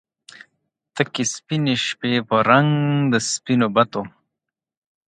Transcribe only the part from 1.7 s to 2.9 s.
شپې په رنګ